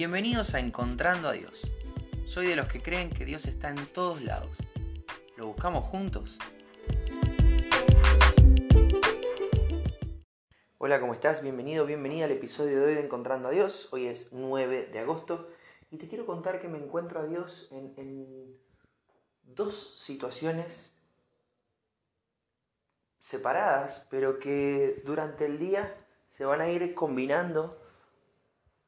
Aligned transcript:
Bienvenidos 0.00 0.54
a 0.54 0.60
Encontrando 0.60 1.28
a 1.28 1.32
Dios. 1.32 1.70
Soy 2.24 2.46
de 2.46 2.56
los 2.56 2.68
que 2.68 2.80
creen 2.80 3.10
que 3.10 3.26
Dios 3.26 3.44
está 3.44 3.68
en 3.68 3.84
todos 3.84 4.22
lados. 4.22 4.56
¿Lo 5.36 5.48
buscamos 5.48 5.84
juntos? 5.84 6.38
Hola, 10.78 11.00
¿cómo 11.00 11.12
estás? 11.12 11.42
Bienvenido, 11.42 11.84
bienvenida 11.84 12.24
al 12.24 12.30
episodio 12.30 12.80
de 12.80 12.86
hoy 12.86 12.94
de 12.94 13.04
Encontrando 13.04 13.48
a 13.48 13.50
Dios. 13.50 13.92
Hoy 13.92 14.06
es 14.06 14.32
9 14.32 14.88
de 14.90 14.98
agosto 15.00 15.50
y 15.90 15.98
te 15.98 16.08
quiero 16.08 16.24
contar 16.24 16.62
que 16.62 16.68
me 16.68 16.78
encuentro 16.78 17.20
a 17.20 17.26
Dios 17.26 17.68
en, 17.70 17.92
en 17.98 18.56
dos 19.42 19.98
situaciones 19.98 20.94
separadas, 23.18 24.06
pero 24.08 24.38
que 24.38 25.02
durante 25.04 25.44
el 25.44 25.58
día 25.58 25.94
se 26.30 26.46
van 26.46 26.62
a 26.62 26.70
ir 26.70 26.94
combinando 26.94 27.78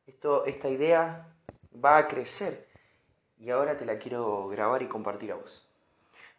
esto, 0.07 0.45
esta 0.46 0.69
idea 0.69 1.34
va 1.73 1.98
a 1.98 2.09
crecer 2.09 2.69
y 3.38 3.51
ahora 3.51 3.77
te 3.77 3.84
la 3.84 3.98
quiero 3.98 4.48
grabar 4.48 4.83
y 4.83 4.88
compartir 4.88 5.33
a 5.33 5.37
vos. 5.37 5.69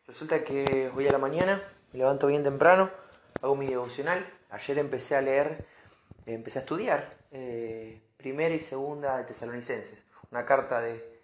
Resulta 0.08 0.44
que 0.44 0.92
hoy 0.96 1.08
a 1.08 1.12
la 1.12 1.18
mañana 1.18 1.64
me 1.92 2.00
levanto 2.00 2.28
bien 2.28 2.44
temprano, 2.44 2.90
hago 3.42 3.56
mi 3.56 3.68
devocional. 3.68 4.26
Ayer 4.50 4.78
empecé 4.78 5.16
a 5.16 5.22
leer, 5.22 5.66
empecé 6.26 6.60
a 6.60 6.62
estudiar 6.62 7.18
eh, 7.32 8.02
primera 8.18 8.54
y 8.54 8.60
segunda 8.60 9.18
de 9.18 9.24
Tesalonicenses, 9.26 10.06
una 10.32 10.46
carta 10.46 10.82
de, 10.82 11.22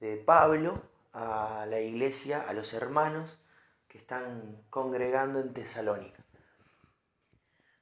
de 0.00 0.16
Pablo 0.16 0.82
a 1.12 1.66
la 1.68 1.80
iglesia, 1.80 2.44
a 2.48 2.52
los 2.52 2.72
hermanos 2.72 3.38
que 3.88 3.98
están 3.98 4.62
congregando 4.70 5.40
en 5.40 5.52
Tesalónica. 5.52 6.24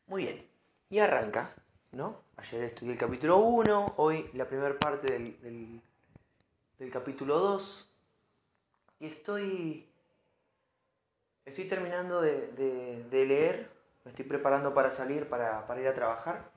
Muy 0.07 0.25
bien, 0.25 0.51
y 0.89 0.99
arranca, 1.01 1.55
¿no? 1.93 2.28
Ayer 2.39 2.63
estudié 2.63 2.93
el 2.93 2.99
capítulo 2.99 3.39
1, 3.39 3.95
hoy 3.97 4.31
la 4.35 4.47
primera 4.47 4.79
parte 4.79 5.13
del, 5.13 5.81
del, 6.79 6.93
capítulo 6.93 7.37
2. 7.41 7.93
Y 9.01 9.07
estoy, 9.07 9.91
estoy 11.45 11.65
terminando 11.65 12.21
de, 12.21 13.05
leer, 13.11 13.69
me 14.05 14.13
estoy 14.13 14.25
preparando 14.25 14.73
para 14.73 14.89
salir, 14.93 15.29
para, 15.29 15.67
ir 15.81 15.89
a 15.89 15.95
trabajar. 15.95 16.49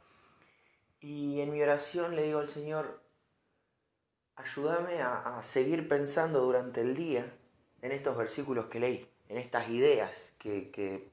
Y 1.00 1.41
en 1.41 1.52
mi 1.52 1.64
oración 1.64 2.16
le 2.16 2.23
digo 2.25 2.38
al 2.38 2.47
Señor, 2.47 3.02
ayúdame 4.36 5.02
a, 5.02 5.41
seguir 5.41 5.89
pensando 5.89 6.41
durante 6.41 6.81
el 6.81 6.95
día 6.95 7.25
en 7.81 7.91
estos 7.91 8.16
versículos 8.16 8.67
que 8.67 8.80
leí, 8.80 9.09
en 9.30 9.38
estas 9.39 9.67
ideas 9.69 10.36
que, 10.38 10.69
que 10.69 11.09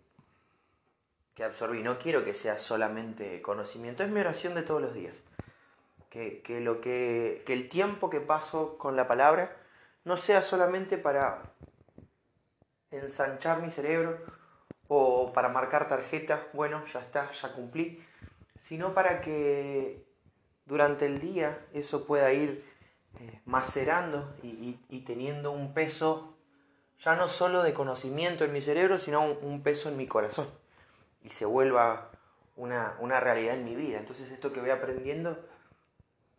que 1.39 1.45
absorbí. 1.45 1.85
No 1.85 2.01
quiero 2.01 2.25
que 2.25 2.35
sea 2.35 2.59
solamente 2.59 3.41
conocimiento, 3.43 4.03
es 4.03 4.11
mi 4.11 4.19
oración 4.19 4.57
de 4.57 4.63
todos 4.63 4.83
los 4.83 4.93
días. 4.93 5.23
Que, 6.11 6.43
lo 6.61 6.81
que, 6.81 7.45
que 7.47 7.53
el 7.53 7.69
tiempo 7.69 8.11
que 8.11 8.21
paso 8.21 8.77
con 8.77 8.97
la 8.97 9.07
palabra 9.07 9.57
no 10.03 10.17
sea 10.17 10.43
solamente 10.43 10.99
para 10.99 11.43
ensanchar 12.91 13.63
mi 13.63 13.71
cerebro 13.71 14.19
o 14.89 15.33
para 15.33 15.49
marcar 15.49 15.87
tarjeta, 15.87 16.49
bueno, 16.55 16.85
ya 16.93 16.99
está, 16.99 17.31
ya 17.31 17.53
cumplí, 17.53 18.03
sino 18.65 18.93
para 18.93 19.21
que 19.21 20.05
durante 20.67 21.07
el 21.07 21.21
día 21.21 21.65
eso 21.73 22.05
pueda 22.05 22.33
ir 22.33 22.65
eh, 23.21 23.41
macerando 23.45 24.35
y, 24.43 24.73
teniendo 25.07 25.53
un 25.53 25.73
peso 25.73 26.35
ya 26.99 27.15
no 27.15 27.29
solo 27.29 27.63
de 27.63 27.75
conocimiento 27.75 28.45
en 28.45 28.53
mi 28.53 28.61
cerebro, 28.61 28.99
sino 28.99 29.23
un 29.23 29.63
peso 29.63 29.89
en 29.89 29.97
mi 29.97 30.09
corazón 30.09 30.49
y 31.23 31.31
se 31.31 31.45
vuelva 31.45 32.11
una, 32.59 33.21
realidad 33.21 33.55
en 33.55 33.65
mi 33.65 33.75
vida. 33.75 33.99
Entonces 33.99 34.31
esto 34.31 34.53
que 34.53 34.61
voy 34.61 34.71
aprendiendo, 34.71 35.39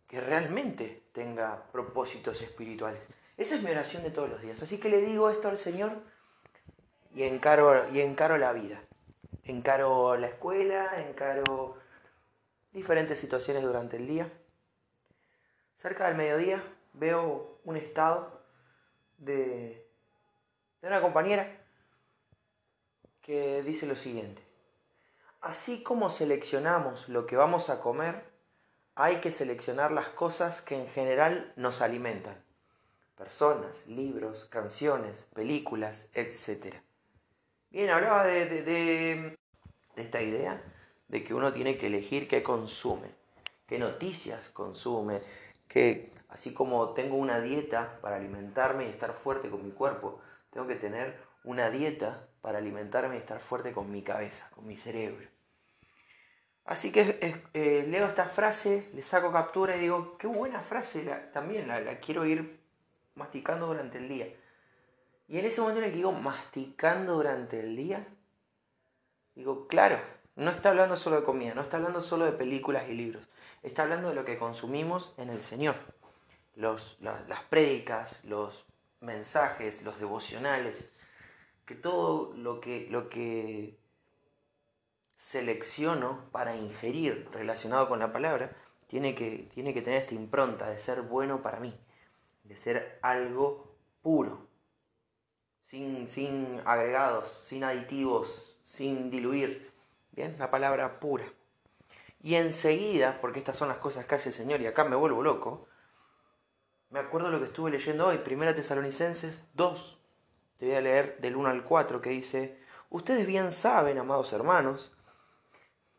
que 0.06 0.20
realmente 0.20 1.02
tenga 1.12 1.64
propósitos 1.72 2.40
espirituales. 2.42 3.00
Esa 3.36 3.54
es 3.54 3.62
mi 3.62 3.70
oración 3.70 4.02
de 4.02 4.10
todos 4.10 4.28
los 4.28 4.42
días. 4.42 4.62
Así 4.62 4.78
que 4.78 4.88
le 4.88 5.00
digo 5.00 5.30
esto 5.30 5.48
al 5.48 5.58
Señor 5.58 5.92
y 7.14 7.22
encaro, 7.22 7.88
y 7.90 8.00
encaro 8.00 8.36
la 8.36 8.52
vida. 8.52 8.80
Encaro 9.44 10.16
la 10.16 10.26
escuela, 10.26 11.00
encaro 11.00 11.78
diferentes 12.72 13.18
situaciones 13.18 13.62
durante 13.62 13.96
el 13.96 14.06
día. 14.06 14.30
Cerca 15.76 16.06
del 16.06 16.16
mediodía 16.16 16.62
veo 16.92 17.58
un 17.64 17.76
estado 17.76 18.42
de, 19.16 19.86
de 20.82 20.88
una 20.88 21.00
compañera 21.00 21.56
que 23.22 23.62
dice 23.62 23.86
lo 23.86 23.96
siguiente. 23.96 24.49
Así 25.40 25.82
como 25.82 26.10
seleccionamos 26.10 27.08
lo 27.08 27.26
que 27.26 27.36
vamos 27.36 27.70
a 27.70 27.80
comer, 27.80 28.30
hay 28.94 29.20
que 29.20 29.32
seleccionar 29.32 29.90
las 29.90 30.08
cosas 30.08 30.60
que 30.60 30.78
en 30.78 30.86
general 30.88 31.54
nos 31.56 31.80
alimentan. 31.80 32.44
Personas, 33.16 33.86
libros, 33.86 34.44
canciones, 34.44 35.26
películas, 35.34 36.10
etc. 36.12 36.74
Bien, 37.70 37.88
hablaba 37.88 38.24
de, 38.24 38.62
de, 38.62 39.38
esta 39.96 40.20
idea 40.20 40.62
de 41.08 41.24
que 41.24 41.32
uno 41.32 41.52
tiene 41.52 41.78
que 41.78 41.86
elegir 41.86 42.28
qué 42.28 42.42
consume, 42.42 43.14
qué 43.66 43.78
noticias 43.78 44.50
consume, 44.50 45.22
que 45.68 46.12
así 46.28 46.52
como 46.52 46.90
tengo 46.90 47.16
una 47.16 47.40
dieta 47.40 47.98
para 48.02 48.16
alimentarme 48.16 48.86
y 48.86 48.90
estar 48.90 49.14
fuerte 49.14 49.48
con 49.48 49.64
mi 49.64 49.70
cuerpo, 49.70 50.20
tengo 50.50 50.66
que 50.66 50.76
tener 50.76 51.18
una 51.44 51.70
dieta 51.70 52.28
para 52.42 52.58
alimentarme 52.58 53.16
y 53.16 53.18
estar 53.18 53.40
fuerte 53.40 53.72
con 53.72 53.90
mi 53.90 54.02
cabeza, 54.02 54.50
con 54.50 54.66
mi 54.66 54.76
cerebro. 54.76 55.26
Así 56.64 56.92
que 56.92 57.42
eh, 57.52 57.86
leo 57.88 58.06
esta 58.06 58.26
frase, 58.26 58.88
le 58.94 59.02
saco 59.02 59.32
captura 59.32 59.76
y 59.76 59.80
digo, 59.80 60.16
qué 60.18 60.26
buena 60.26 60.60
frase, 60.60 61.02
también 61.32 61.66
la, 61.66 61.98
quiero 61.98 62.24
ir 62.26 62.60
masticando 63.14 63.66
durante 63.66 63.98
el 63.98 64.08
día. 64.08 64.28
Y 65.26 65.38
en 65.38 65.46
ese 65.46 65.60
momento 65.60 65.80
en 65.82 65.88
el 65.88 65.94
digo 65.94 66.12
masticando 66.12 67.14
durante 67.14 67.60
el 67.60 67.76
día, 67.76 68.06
digo, 69.34 69.66
claro, 69.66 69.98
no 70.36 70.50
está 70.50 70.70
hablando 70.70 70.96
solo 70.96 71.16
de 71.16 71.24
comida, 71.24 71.54
no 71.54 71.62
está 71.62 71.76
hablando 71.76 72.00
solo 72.00 72.24
de 72.24 72.32
películas 72.32 72.88
y 72.88 72.94
libros, 72.94 73.28
está 73.62 73.82
hablando 73.82 74.08
de 74.08 74.14
lo 74.14 74.24
que 74.24 74.38
consumimos 74.38 75.14
en 75.16 75.30
el 75.30 75.42
Señor. 75.42 75.74
Los, 76.54 76.98
las 77.00 77.42
prédicas, 77.48 78.22
los 78.24 78.66
mensajes, 79.00 79.82
los 79.82 79.98
devocionales, 79.98 80.92
que 81.64 81.74
todo 81.74 82.34
lo 82.36 82.60
que, 82.60 82.88
lo 82.90 83.08
que 83.08 83.78
selecciono 85.16 86.30
para 86.32 86.56
ingerir 86.56 87.28
relacionado 87.32 87.88
con 87.88 87.98
la 87.98 88.12
palabra, 88.12 88.56
tiene 88.86 89.14
que, 89.14 89.48
tiene 89.54 89.72
que 89.72 89.82
tener 89.82 90.00
esta 90.00 90.14
impronta 90.14 90.68
de 90.68 90.78
ser 90.78 91.02
bueno 91.02 91.42
para 91.42 91.60
mí, 91.60 91.78
de 92.44 92.56
ser 92.56 92.98
algo 93.02 93.76
puro, 94.02 94.48
sin, 95.66 96.08
sin 96.08 96.60
agregados, 96.64 97.30
sin 97.30 97.62
aditivos, 97.62 98.60
sin 98.64 99.10
diluir. 99.10 99.70
Bien, 100.10 100.34
la 100.38 100.50
palabra 100.50 100.98
pura. 100.98 101.24
Y 102.22 102.34
enseguida, 102.34 103.20
porque 103.20 103.38
estas 103.38 103.56
son 103.56 103.68
las 103.68 103.78
cosas 103.78 104.06
que 104.06 104.16
hace 104.16 104.30
el 104.30 104.34
Señor 104.34 104.60
y 104.60 104.66
acá 104.66 104.84
me 104.84 104.96
vuelvo 104.96 105.22
loco, 105.22 105.68
me 106.90 106.98
acuerdo 106.98 107.30
lo 107.30 107.38
que 107.38 107.46
estuve 107.46 107.70
leyendo 107.70 108.06
hoy, 108.06 108.18
Primera 108.18 108.54
Tesalonicenses 108.54 109.48
2, 109.54 110.00
te 110.56 110.66
voy 110.66 110.74
a 110.74 110.80
leer 110.80 111.18
del 111.20 111.36
1 111.36 111.48
al 111.48 111.62
4, 111.62 112.00
que 112.00 112.10
dice, 112.10 112.58
ustedes 112.90 113.26
bien 113.26 113.52
saben, 113.52 113.98
amados 113.98 114.32
hermanos, 114.32 114.92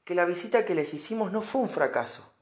que 0.03 0.15
la 0.15 0.25
visita 0.25 0.65
que 0.65 0.75
les 0.75 0.93
hicimos 0.93 1.31
no 1.31 1.41
fue 1.41 1.61
un 1.61 1.69
fracaso. 1.69 2.33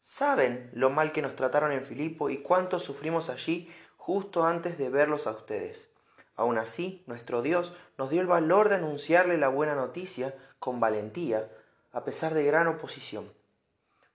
Saben 0.00 0.70
lo 0.72 0.88
mal 0.88 1.12
que 1.12 1.20
nos 1.20 1.36
trataron 1.36 1.70
en 1.70 1.84
Filipo 1.84 2.30
y 2.30 2.38
cuánto 2.38 2.78
sufrimos 2.78 3.28
allí 3.28 3.70
justo 3.98 4.46
antes 4.46 4.78
de 4.78 4.88
verlos 4.88 5.26
a 5.26 5.32
ustedes. 5.32 5.90
Aun 6.34 6.56
así, 6.56 7.04
nuestro 7.06 7.42
Dios 7.42 7.74
nos 7.98 8.08
dio 8.08 8.22
el 8.22 8.26
valor 8.26 8.70
de 8.70 8.76
anunciarle 8.76 9.36
la 9.36 9.48
buena 9.48 9.74
noticia 9.74 10.34
con 10.58 10.80
valentía, 10.80 11.50
a 11.92 12.04
pesar 12.04 12.32
de 12.32 12.44
gran 12.44 12.68
oposición. 12.68 13.30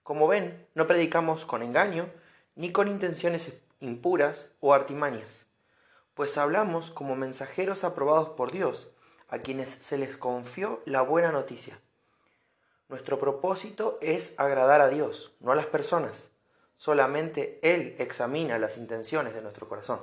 Como 0.02 0.28
ven, 0.28 0.68
no 0.74 0.88
predicamos 0.88 1.46
con 1.46 1.62
engaño, 1.62 2.10
ni 2.56 2.72
con 2.72 2.88
intenciones 2.88 3.62
impuras 3.80 4.52
o 4.60 4.74
artimañas 4.74 5.48
pues 6.14 6.38
hablamos 6.38 6.92
como 6.92 7.16
mensajeros 7.16 7.84
aprobados 7.84 8.30
por 8.30 8.52
Dios, 8.52 8.92
a 9.30 9.40
quienes 9.40 9.70
se 9.70 9.98
les 9.98 10.18
confió 10.18 10.82
la 10.86 11.02
buena 11.02 11.32
noticia. 11.32 11.80
Nuestro 12.90 13.18
propósito 13.18 13.98
es 14.02 14.34
agradar 14.38 14.82
a 14.82 14.90
Dios, 14.90 15.34
no 15.40 15.52
a 15.52 15.56
las 15.56 15.68
personas. 15.68 16.30
Solamente 16.76 17.60
Él 17.64 17.96
examina 17.98 18.60
las 18.60 18.78
intenciones 18.78 19.34
de 19.34 19.42
nuestro 19.42 19.70
corazón. 19.70 20.02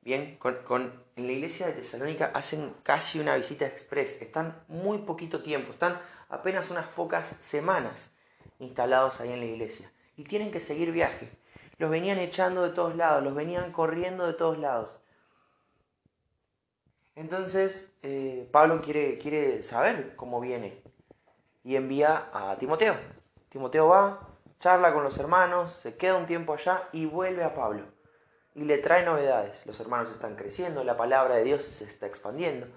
Bien, 0.00 0.38
en 0.42 1.26
la 1.26 1.32
iglesia 1.32 1.66
de 1.66 1.74
Tesalónica 1.74 2.32
hacen 2.34 2.74
casi 2.82 3.20
una 3.20 3.36
visita 3.36 3.66
express. 3.66 4.22
Están 4.22 4.64
muy 4.66 4.98
poquito 4.98 5.42
tiempo, 5.42 5.72
están 5.72 6.00
apenas 6.28 6.70
unas 6.70 6.88
pocas 6.88 7.36
semanas 7.38 8.10
instalados 8.58 9.20
ahí 9.20 9.30
en 9.30 9.40
la 9.40 9.46
iglesia. 9.46 9.92
Y 10.16 10.24
tienen 10.24 10.50
que 10.50 10.60
seguir 10.60 10.92
viaje 10.92 11.30
los 11.82 11.90
venían 11.90 12.18
echando 12.18 12.62
de 12.62 12.70
todos 12.70 12.94
lados, 12.94 13.24
los 13.24 13.34
venían 13.34 13.72
corriendo 13.72 14.24
de 14.24 14.34
todos 14.34 14.56
lados. 14.56 15.00
Entonces, 17.16 17.92
eh, 18.02 18.48
Pablo 18.52 18.80
quiere, 18.80 19.18
quiere 19.18 19.64
saber 19.64 20.14
cómo 20.14 20.40
viene 20.40 20.80
y 21.64 21.74
envía 21.74 22.30
a 22.32 22.56
Timoteo. 22.56 22.94
Timoteo 23.48 23.88
va, 23.88 24.28
charla 24.60 24.94
con 24.94 25.02
los 25.02 25.18
hermanos, 25.18 25.72
se 25.72 25.96
queda 25.96 26.16
un 26.16 26.26
tiempo 26.26 26.54
allá 26.54 26.88
y 26.92 27.04
vuelve 27.04 27.42
a 27.42 27.52
Pablo. 27.52 27.84
Y 28.54 28.62
le 28.62 28.78
trae 28.78 29.04
novedades. 29.04 29.66
Los 29.66 29.80
hermanos 29.80 30.08
están 30.12 30.36
creciendo, 30.36 30.84
la 30.84 30.96
palabra 30.96 31.34
de 31.34 31.42
Dios 31.42 31.64
se 31.64 31.84
está 31.84 32.06
expandiendo. 32.06 32.68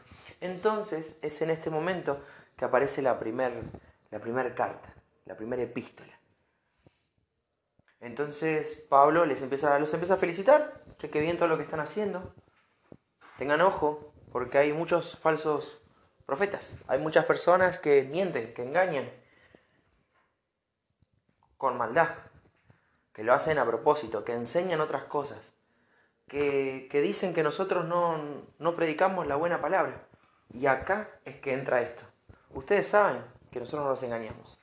Entonces 0.42 1.20
es 1.22 1.42
en 1.44 1.52
este 1.52 1.70
momento 1.70 2.20
que 2.58 2.66
aparece 2.66 3.04
la 3.04 3.20
primera 3.20 3.62
la 4.10 4.56
carta, 4.56 4.96
la 5.26 5.38
primera 5.38 5.62
epístola. 5.62 6.15
Entonces 8.06 8.86
Pablo 8.88 9.25
les 9.25 9.42
empieza, 9.42 9.80
los 9.80 9.92
empieza 9.92 10.13
a 10.13 10.18
felicitar, 10.18 10.84
cheque 11.00 11.22
bien 11.22 11.38
todo 11.38 11.48
lo 11.48 11.57
que 11.57 11.63
están 11.63 11.80
haciendo. 11.80 12.36
Tengan 13.40 13.62
ojo, 13.62 14.13
porque 14.31 14.60
hay 14.60 14.74
muchos 14.74 15.18
falsos 15.18 15.81
profetas, 16.28 16.78
hay 16.88 17.00
muchas 17.00 17.25
personas 17.25 17.80
que 17.80 18.04
mienten, 18.04 18.54
que 18.54 18.62
engañan 18.62 19.10
con 21.57 21.80
maldad, 21.80 22.10
que 23.12 23.24
lo 23.24 23.34
hacen 23.34 23.57
a 23.57 23.66
propósito, 23.66 24.24
que 24.24 24.34
enseñan 24.34 24.81
otras 24.81 25.06
cosas, 25.06 25.54
que, 26.28 26.88
que 26.92 27.02
dicen 27.02 27.34
que 27.34 27.42
nosotros 27.42 27.86
no, 27.86 28.46
no 28.60 28.75
predicamos 28.75 29.25
la 29.25 29.36
buena 29.36 29.62
palabra. 29.62 30.07
Y 30.54 30.68
acá 30.68 31.10
es 31.25 31.38
que 31.40 31.54
entra 31.54 31.81
esto. 31.81 32.04
Ustedes 32.52 32.88
saben 32.88 33.24
que 33.52 33.60
nosotros 33.60 33.84
no 33.84 33.90
nos 33.90 34.04
engañamos. 34.04 34.60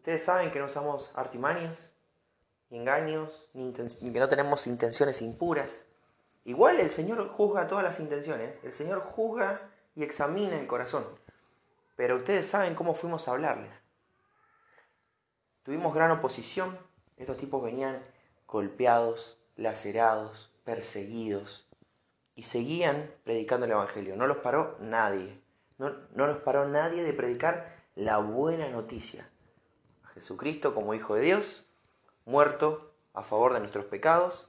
Ustedes 0.00 0.24
saben 0.24 0.50
que 0.50 0.58
no 0.58 0.66
somos 0.66 1.10
artimanios, 1.14 1.92
ni 2.70 2.78
engaños, 2.78 3.50
ni, 3.52 3.70
que 3.70 4.18
no 4.18 4.30
tenemos 4.30 4.66
intenciones 4.66 5.20
impuras. 5.20 5.84
Igual 6.46 6.80
el 6.80 6.88
Señor 6.88 7.28
juzga 7.28 7.66
todas 7.66 7.84
las 7.84 8.00
intenciones, 8.00 8.54
el 8.62 8.72
Señor 8.72 9.00
juzga 9.02 9.60
y 9.94 10.02
examina 10.02 10.58
el 10.58 10.66
corazón. 10.66 11.04
Pero 11.96 12.16
ustedes 12.16 12.46
saben 12.46 12.74
cómo 12.74 12.94
fuimos 12.94 13.28
a 13.28 13.32
hablarles. 13.32 13.70
Tuvimos 15.64 15.92
gran 15.92 16.10
oposición, 16.12 16.78
estos 17.18 17.36
tipos 17.36 17.62
venían 17.62 18.02
golpeados, 18.46 19.38
lacerados, 19.56 20.50
perseguidos, 20.64 21.68
y 22.34 22.44
seguían 22.44 23.12
predicando 23.22 23.66
el 23.66 23.72
Evangelio. 23.72 24.16
No 24.16 24.26
los 24.26 24.38
paró 24.38 24.78
nadie. 24.80 25.42
No, 25.76 25.90
no 26.14 26.26
los 26.26 26.38
paró 26.38 26.66
nadie 26.66 27.02
de 27.02 27.12
predicar 27.12 27.76
la 27.96 28.16
buena 28.16 28.66
noticia. 28.70 29.28
Jesucristo 30.14 30.74
como 30.74 30.94
Hijo 30.94 31.14
de 31.14 31.22
Dios, 31.22 31.66
muerto 32.24 32.92
a 33.14 33.22
favor 33.22 33.52
de 33.54 33.60
nuestros 33.60 33.84
pecados, 33.86 34.48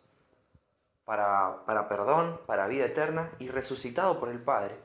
para, 1.06 1.66
para 1.66 1.88
perdón, 1.88 2.40
para 2.46 2.68
vida 2.68 2.86
eterna, 2.86 3.32
y 3.40 3.50
resucitado 3.50 4.20
por 4.20 4.30
el 4.30 4.42
Padre, 4.42 4.76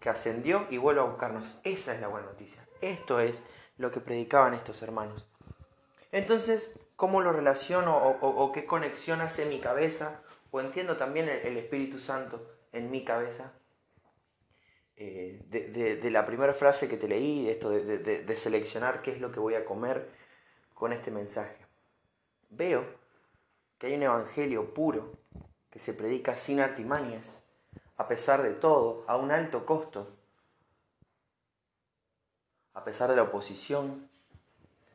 que 0.00 0.10
ascendió 0.10 0.66
y 0.70 0.78
vuelve 0.78 1.00
a 1.00 1.04
buscarnos. 1.04 1.60
Esa 1.64 1.94
es 1.94 2.00
la 2.00 2.08
buena 2.08 2.26
noticia. 2.26 2.66
Esto 2.80 3.20
es 3.20 3.44
lo 3.78 3.90
que 3.90 4.00
predicaban 4.00 4.54
estos 4.54 4.82
hermanos. 4.82 5.26
Entonces, 6.10 6.78
¿cómo 6.96 7.20
lo 7.20 7.32
relaciono 7.32 7.96
o, 7.96 8.52
qué 8.52 8.66
conexión 8.66 9.20
hace 9.20 9.46
mi 9.46 9.60
cabeza? 9.60 10.22
O 10.50 10.60
entiendo 10.60 10.96
también 10.96 11.28
el, 11.28 11.56
Espíritu 11.56 11.98
Santo 11.98 12.46
en 12.72 12.90
mi 12.90 13.04
cabeza. 13.04 13.52
Eh, 14.96 15.40
de, 15.48 16.10
la 16.10 16.26
primera 16.26 16.52
frase 16.52 16.88
que 16.88 16.98
te 16.98 17.08
leí, 17.08 17.48
esto 17.48 17.70
de 17.70 18.36
seleccionar 18.36 19.00
qué 19.00 19.12
es 19.12 19.20
lo 19.20 19.32
que 19.32 19.40
voy 19.40 19.54
a 19.54 19.64
comer 19.64 20.21
con 20.82 20.92
este 20.92 21.12
mensaje. 21.12 21.64
Veo 22.50 22.84
que 23.78 23.86
hay 23.86 23.94
un 23.94 24.02
evangelio 24.02 24.74
puro 24.74 25.12
que 25.70 25.78
se 25.78 25.94
predica 25.94 26.34
sin 26.34 26.58
artimañas, 26.58 27.38
a 27.96 28.08
pesar 28.08 28.42
de 28.42 28.50
todo, 28.50 29.04
a 29.06 29.16
un 29.16 29.30
alto 29.30 29.64
costo, 29.64 30.12
a 32.74 32.82
pesar 32.82 33.10
de 33.10 33.14
la 33.14 33.22
oposición, 33.22 34.10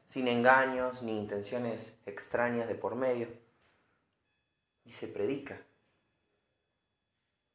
sin 0.07 0.27
engaños 0.27 1.03
ni 1.03 1.17
intenciones 1.17 1.97
extrañas 2.05 2.67
de 2.67 2.75
por 2.75 2.95
medio, 2.95 3.29
y 4.83 4.91
se 4.91 5.07
predica. 5.07 5.61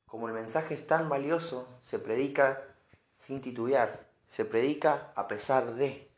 Como 0.07 0.27
el 0.27 0.33
mensaje 0.33 0.73
es 0.73 0.87
tan 0.87 1.11
valioso, 1.11 1.69
se 1.83 1.99
predica 1.99 2.65
sin 3.15 3.43
titubear, 3.43 4.09
se 4.27 4.47
predica 4.47 5.13
a 5.17 5.29
pesar 5.29 5.75
de. 5.75 6.12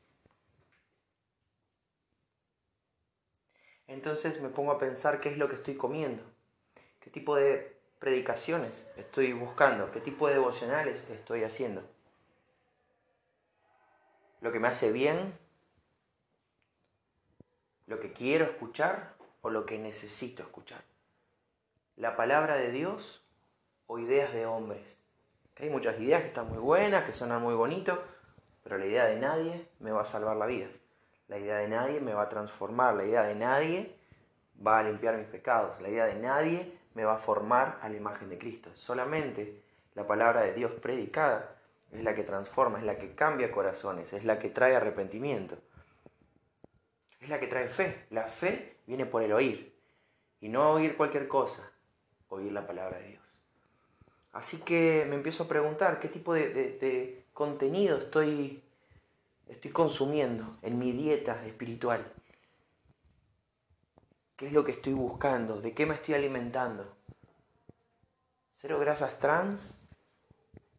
Entonces 3.95 4.41
me 4.41 4.49
pongo 4.49 4.73
a 4.73 4.79
pensar 4.79 5.21
qué 5.21 5.29
es 5.29 5.39
lo 5.39 5.49
que 5.49 5.55
estoy 5.55 5.77
comiendo, 5.77 6.21
qué 6.99 7.11
tipo 7.11 7.37
de 7.37 7.79
predicaciones 8.01 8.89
estoy 8.97 9.33
buscando, 9.33 9.93
qué 9.93 10.01
tipo 10.01 10.27
de 10.27 10.35
devocionales 10.35 11.09
estoy 11.11 11.45
haciendo. 11.45 11.81
Lo 14.41 14.51
que 14.51 14.59
me 14.59 14.67
hace 14.67 14.91
bien, 14.91 15.33
lo 17.87 18.01
que 18.01 18.13
quiero 18.13 18.47
escuchar 18.47 19.15
o 19.43 19.51
lo 19.51 19.65
que 19.65 19.79
necesito 19.79 20.43
escuchar. 20.43 20.83
La 21.95 22.17
palabra 22.17 22.57
de 22.57 22.73
Dios 22.73 23.25
o 23.87 24.01
ideas 24.01 24.33
de 24.33 24.45
hombres. 24.45 24.99
hay 25.55 25.71
muchas 25.71 26.01
ideas 26.01 26.23
que 26.23 26.29
están 26.29 26.49
muy 26.49 26.59
buenas, 26.59 27.05
que 27.05 27.13
suenan 27.13 27.41
muy 27.41 27.55
bonitos, 27.55 28.01
pero 28.65 28.77
la 28.77 28.87
idea 28.87 29.05
de 29.05 29.21
nadie 29.21 29.69
me 29.79 29.93
va 29.93 30.03
a 30.03 30.05
salvar 30.05 30.37
la 30.37 30.47
vida. 30.47 30.67
La 31.29 31.39
idea 31.39 31.59
de 31.59 31.69
nadie 31.69 32.01
me 32.01 32.15
va 32.15 32.23
a 32.23 32.29
transformar, 32.29 32.95
la 32.95 33.05
idea 33.05 33.23
de 33.23 33.35
nadie 33.35 33.97
va 34.65 34.79
a 34.79 34.83
limpiar 34.83 35.17
mis 35.17 35.27
pecados, 35.27 35.81
la 35.81 35.89
idea 35.89 36.05
de 36.05 36.17
nadie 36.17 36.79
me 36.95 37.05
va 37.05 37.15
a 37.15 37.19
formar 37.19 37.79
a 37.83 37.89
la 37.89 37.97
imagen 37.97 38.29
de 38.29 38.39
Cristo. 38.39 38.71
Solamente 38.75 39.63
la 39.95 40.07
palabra 40.07 40.43
de 40.43 40.53
Dios 40.53 40.73
predicada 40.73 41.57
es 41.93 42.03
la 42.03 42.15
que 42.15 42.25
transforma, 42.25 42.79
es 42.79 42.85
la 42.85 42.99
que 42.99 43.15
cambia 43.15 43.53
corazones, 43.53 44.13
es 44.13 44.25
la 44.25 44.39
que 44.39 44.51
trae 44.51 44.77
arrepentimiento, 44.77 45.57
es 47.21 47.29
la 47.29 47.39
que 47.41 47.47
trae 47.47 47.69
fe. 47.69 48.07
La 48.11 48.25
fe 48.25 48.77
viene 48.87 49.07
por 49.07 49.23
el 49.23 49.33
oír 49.33 49.75
y 50.41 50.49
no 50.49 50.73
oír 50.73 50.97
cualquier 50.97 51.29
cosa, 51.29 51.71
oír 52.29 52.53
la 52.53 52.67
palabra 52.67 52.99
de 52.99 53.09
Dios. 53.09 53.25
Así 54.33 54.59
que 54.63 55.07
me 55.09 55.15
empiezo 55.15 55.45
a 55.45 55.49
preguntar 55.49 56.01
qué 56.01 56.09
tipo 56.09 56.35
de, 56.35 57.25
contenido 57.33 57.99
estoy 57.99 58.64
estoy 59.49 59.71
consumiendo 59.71 60.59
en 60.63 60.79
mi 60.79 60.93
dieta 60.93 61.45
espiritual? 61.47 62.13
¿Qué 64.37 64.47
es 64.47 64.53
lo 64.53 64.65
que 64.65 64.73
estoy 64.73 64.93
buscando? 64.93 65.61
¿De 65.61 65.75
qué 65.75 65.87
me 65.87 65.95
estoy 65.95 66.15
alimentando? 66.15 66.97
¿Cero 68.55 68.79
grasas 68.79 69.19
trans? 69.19 69.79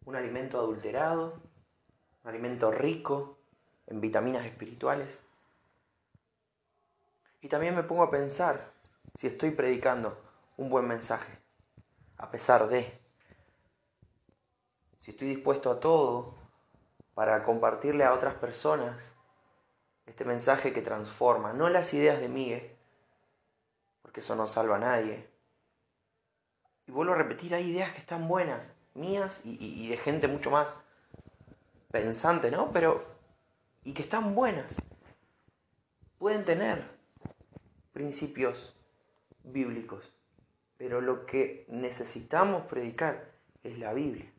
¿Un 0.05 0.15
alimento 0.15 0.59
adulterado? 0.59 1.41
¿Un 2.23 2.29
alimento 2.29 2.71
rico 2.71 3.37
en 3.87 4.01
vitaminas 4.01 4.45
espirituales? 4.45 5.19
Y 7.41 7.47
también 7.47 7.75
me 7.75 7.83
pongo 7.83 8.03
a 8.03 8.11
pensar 8.11 8.73
si 9.15 9.27
estoy 9.27 9.51
predicando 9.51 10.17
un 10.57 10.69
buen 10.69 10.87
mensaje, 10.87 11.37
a 12.17 12.31
pesar 12.31 12.67
de, 12.67 12.99
si 14.99 15.11
estoy 15.11 15.27
dispuesto 15.29 15.69
a 15.69 15.79
todo 15.79 16.34
para 17.15 17.43
compartirle 17.43 18.03
a 18.03 18.13
otras 18.13 18.35
personas 18.35 19.15
este 20.05 20.25
mensaje 20.25 20.71
que 20.71 20.83
transforma, 20.83 21.53
no 21.53 21.69
las 21.69 21.93
ideas 21.93 22.19
de 22.19 22.29
Miguel, 22.29 22.71
porque 24.03 24.19
eso 24.19 24.35
no 24.35 24.45
salva 24.45 24.75
a 24.75 24.79
nadie. 24.79 25.27
Y 26.85 26.91
vuelvo 26.91 27.13
a 27.13 27.17
repetir, 27.17 27.55
hay 27.55 27.71
ideas 27.71 27.91
que 27.93 27.99
están 27.99 28.27
buenas, 28.27 28.71
mías 28.93 29.41
y, 29.43 29.89
de 29.89 29.97
gente 29.97 30.27
mucho 30.27 30.51
más 30.51 30.79
pensante, 31.91 32.51
¿no? 32.51 32.71
Pero, 32.71 33.03
y 33.83 33.93
que 33.93 34.03
están 34.03 34.35
buenas. 34.35 34.75
Pueden 36.19 36.45
tener 36.45 36.87
principios 37.93 38.75
bíblicos, 39.43 40.13
pero 40.77 41.01
lo 41.01 41.25
que 41.25 41.65
necesitamos 41.69 42.67
predicar 42.67 43.31
es 43.63 43.79
la 43.79 43.93
Biblia. 43.93 44.31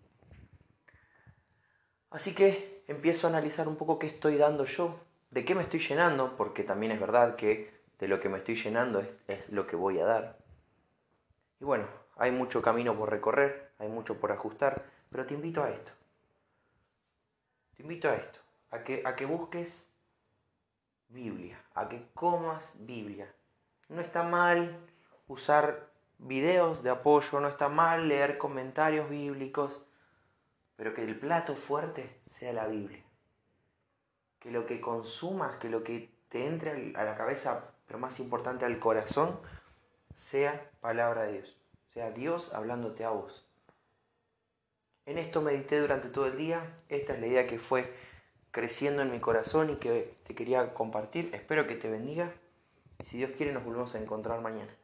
Así 2.17 2.35
que 2.35 2.83
empiezo 2.89 3.27
a 3.27 3.31
analizar 3.31 3.69
un 3.69 3.77
poco 3.77 3.99
qué 3.99 4.07
estoy 4.07 4.39
dando 4.39 4.65
yo, 4.65 4.99
de 5.31 5.45
qué 5.45 5.55
me 5.55 5.61
estoy 5.61 5.81
llenando, 5.81 6.35
porque 6.35 6.63
también 6.63 6.93
es 6.93 6.99
verdad 6.99 7.37
que 7.37 7.71
de 7.99 8.09
lo 8.09 8.21
que 8.21 8.31
me 8.31 8.39
estoy 8.39 8.55
llenando 8.55 9.07
es, 9.29 9.51
lo 9.51 9.67
que 9.67 9.77
voy 9.77 9.99
a 9.99 10.07
dar. 10.07 10.39
Y 11.61 11.67
bueno, 11.67 11.87
hay 12.17 12.31
mucho 12.31 12.63
camino 12.63 12.97
por 12.97 13.11
recorrer, 13.11 13.71
hay 13.79 13.89
mucho 13.89 14.19
por 14.19 14.33
ajustar, 14.33 14.87
pero 15.11 15.27
te 15.27 15.35
invito 15.35 15.63
a 15.63 15.69
esto. 15.69 15.93
Te 17.77 17.83
invito 17.83 18.09
a 18.09 18.15
esto, 18.15 18.41
a 18.71 18.83
que, 18.83 19.03
a 19.05 19.15
que 19.15 19.27
busques 19.27 19.91
Biblia, 21.11 21.63
a 21.75 21.87
que 21.87 22.03
comas 22.15 22.73
Biblia. 22.79 23.31
No 23.91 24.01
está 24.01 24.23
mal 24.23 24.75
usar 25.29 25.91
videos 26.17 26.83
de 26.83 26.89
apoyo, 26.89 27.41
no 27.41 27.49
está 27.49 27.69
mal 27.69 28.09
leer 28.09 28.39
comentarios 28.39 29.11
bíblicos, 29.11 29.86
pero 30.77 30.95
que 30.95 31.03
el 31.03 31.19
plato 31.19 31.57
fuerte 31.57 32.21
sea 32.31 32.53
la 32.53 32.67
Biblia. 32.67 33.03
Que 34.39 34.51
lo 34.51 34.67
que 34.67 34.81
consumas, 34.81 35.57
que 35.57 35.69
lo 35.69 35.83
que 35.83 36.11
te 36.29 36.47
entre 36.47 36.95
a 36.97 37.05
la 37.05 37.17
cabeza, 37.17 37.73
pero 37.87 37.99
más 37.99 38.21
importante 38.21 38.65
al 38.65 38.79
corazón, 38.79 39.39
sea 40.15 40.71
palabra 40.81 41.25
de 41.25 41.35
Dios, 41.35 41.57
sea 41.93 42.11
Dios 42.11 42.55
hablándote 42.55 43.05
a 43.05 43.11
vos. 43.11 43.47
En 45.07 45.19
esto 45.19 45.41
medité 45.41 45.81
durante 45.81 46.09
todo 46.09 46.27
el 46.27 46.37
día, 46.37 46.75
esta 46.89 47.15
es 47.15 47.21
la 47.21 47.27
idea 47.27 47.47
que 47.47 47.59
fue 47.59 47.93
creciendo 48.51 49.03
en 49.03 49.13
mi 49.13 49.21
corazón 49.21 49.71
y 49.71 49.77
que 49.77 50.17
te 50.25 50.35
quería 50.35 50.75
compartir. 50.75 51.31
Espero 51.35 51.67
que 51.67 51.77
te 51.77 51.91
bendiga. 51.91 52.33
Y 52.99 53.05
si 53.05 53.19
Dios 53.19 53.33
quiere 53.37 53.53
nos 53.53 53.65
volvemos 53.65 53.95
a 53.95 53.99
encontrar 53.99 54.41
mañana. 54.41 54.75